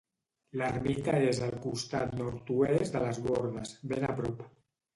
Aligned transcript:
L'ermita 0.61 1.13
és 1.25 1.41
al 1.49 1.53
costat 1.67 2.17
nord-oest 2.23 2.99
de 2.99 3.05
les 3.07 3.23
bordes, 3.29 3.77
ben 3.95 4.11
a 4.13 4.13
prop. 4.21 4.47